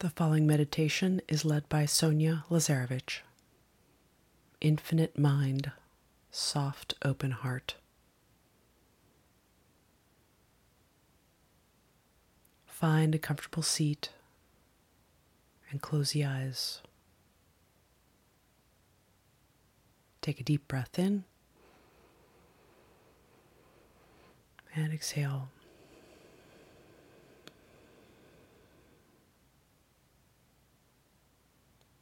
[0.00, 3.20] The following meditation is led by Sonia Lazarevich.
[4.60, 5.72] Infinite mind,
[6.30, 7.76] soft open heart.
[12.66, 14.10] Find a comfortable seat
[15.70, 16.82] and close the eyes.
[20.20, 21.24] Take a deep breath in
[24.74, 25.48] and exhale.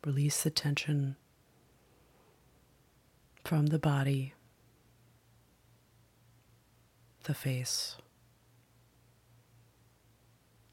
[0.05, 1.17] Release the tension
[3.43, 4.35] from the body,
[7.23, 7.97] the face,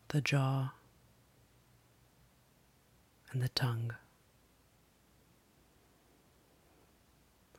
[0.09, 0.73] the jaw,
[3.31, 3.93] and the tongue.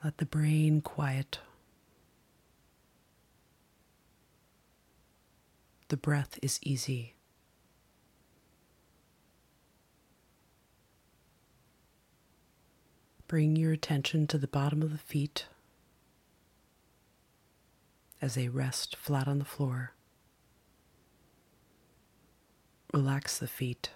[0.04, 1.38] Let the brain quiet.
[5.88, 7.14] The breath is easy.
[13.32, 15.46] Bring your attention to the bottom of the feet
[18.20, 19.94] as they rest flat on the floor.
[22.92, 23.88] Relax the feet.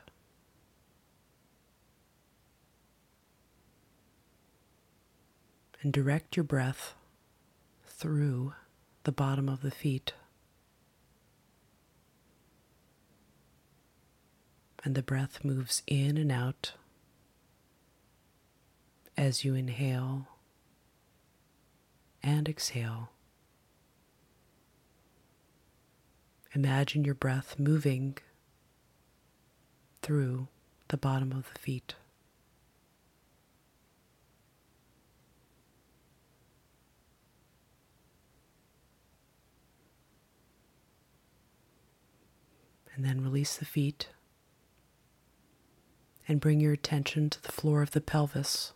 [5.83, 6.95] And direct your breath
[7.85, 8.55] through
[9.03, 10.15] the bottom of the feet.
[14.83, 16.73] And the breath moves in and out
[19.17, 20.29] as you inhale
[22.23, 23.11] and exhale.
[26.55, 28.19] Imagine your breath moving
[30.03, 30.49] through
[30.89, 31.95] the bottom of the feet.
[42.95, 44.09] And then release the feet
[46.27, 48.73] and bring your attention to the floor of the pelvis.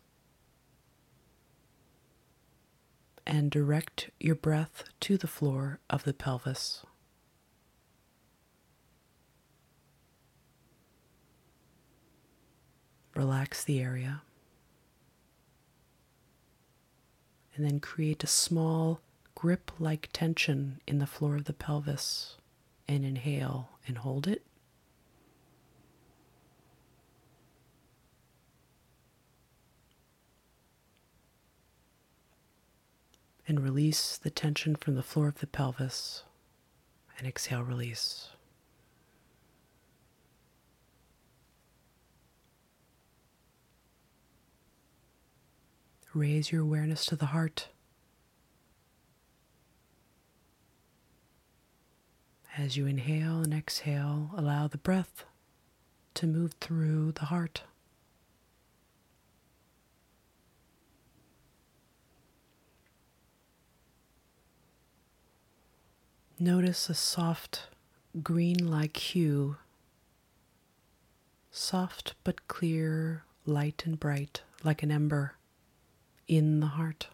[3.30, 6.84] And direct your breath to the floor of the pelvis.
[13.14, 14.22] Relax the area.
[17.54, 19.00] And then create a small
[19.36, 22.36] grip like tension in the floor of the pelvis.
[22.88, 24.44] And inhale and hold it.
[33.50, 36.22] And release the tension from the floor of the pelvis
[37.18, 38.28] and exhale, release.
[46.14, 47.70] Raise your awareness to the heart.
[52.56, 55.24] As you inhale and exhale, allow the breath
[56.14, 57.64] to move through the heart.
[66.42, 67.68] Notice a soft
[68.22, 69.56] green like hue,
[71.50, 75.34] soft but clear, light and bright, like an ember
[76.26, 77.08] in the heart.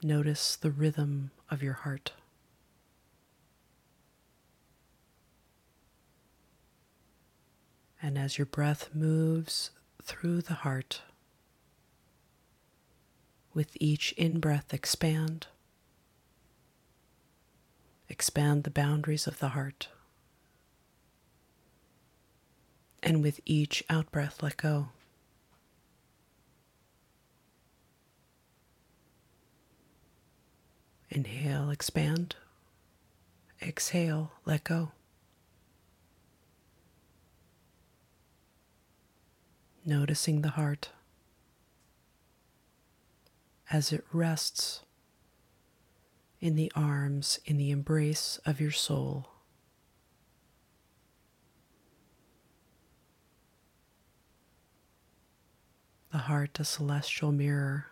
[0.00, 2.12] Notice the rhythm of your heart.
[8.00, 11.02] And as your breath moves through the heart,
[13.58, 15.48] with each in breath, expand.
[18.08, 19.88] Expand the boundaries of the heart.
[23.02, 24.90] And with each out breath, let go.
[31.10, 32.36] Inhale, expand.
[33.60, 34.92] Exhale, let go.
[39.84, 40.90] Noticing the heart
[43.70, 44.80] as it rests
[46.40, 49.28] in the arms, in the embrace of your soul.
[56.12, 57.86] The heart, a celestial mirror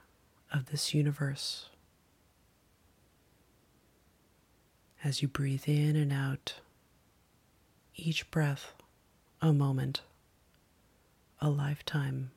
[0.52, 1.68] of this universe.
[5.04, 6.54] As you breathe in and out,
[7.94, 8.72] each breath
[9.42, 10.00] a moment,
[11.40, 12.30] a lifetime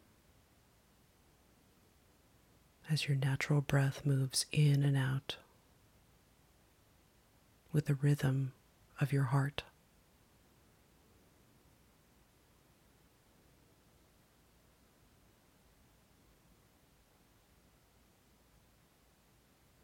[2.90, 5.36] as your natural breath moves in and out
[7.72, 8.52] with the rhythm
[9.00, 9.64] of your heart.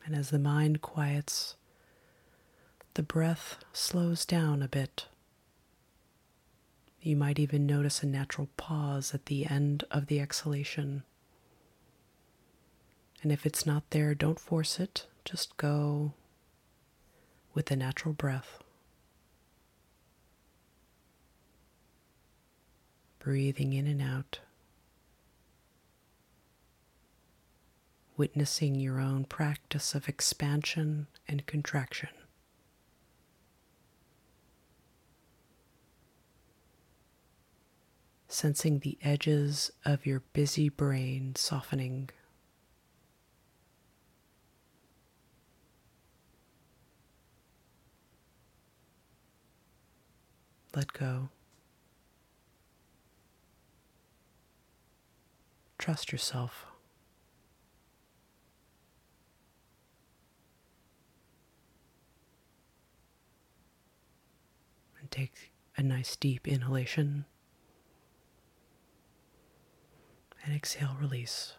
[0.05, 1.55] And as the mind quiets,
[2.93, 5.07] the breath slows down a bit.
[7.01, 11.03] You might even notice a natural pause at the end of the exhalation.
[13.25, 15.07] And if it's not there, don't force it.
[15.25, 16.13] Just go
[17.55, 18.59] with the natural breath.
[23.17, 24.41] Breathing in and out.
[28.15, 32.09] Witnessing your own practice of expansion and contraction.
[38.27, 42.11] Sensing the edges of your busy brain softening.
[50.75, 51.29] Let go.
[55.77, 56.65] Trust yourself.
[64.99, 67.23] And take a nice deep inhalation
[70.43, 71.53] and exhale, release.